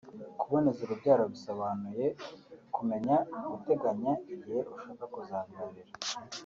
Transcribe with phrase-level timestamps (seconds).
[0.39, 2.05] kuboneza urubyaro bisobanuye
[2.75, 3.15] kumenya
[3.51, 5.91] guteganya igihe ushaka kuzabyarira